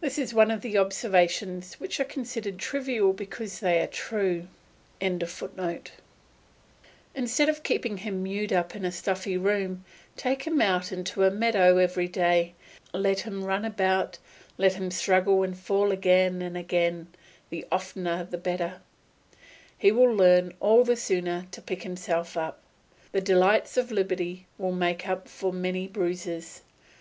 [0.00, 4.46] This is one of the observations which are considered trivial because they are true.]
[5.00, 5.90] Instead
[7.48, 9.84] of keeping him mewed up in a stuffy room,
[10.16, 12.54] take him out into a meadow every day;
[12.92, 14.16] let him run about,
[14.58, 17.08] let him struggle and fall again and again,
[17.50, 18.80] the oftener the better;
[19.76, 22.62] he will learn all the sooner to pick himself up.
[23.10, 26.62] The delights of liberty will make up for many bruises.